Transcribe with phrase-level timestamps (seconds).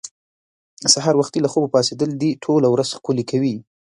[0.93, 3.55] سهار وختي له خوبه پاڅېدل دې ټوله ورځ ښکلې کوي.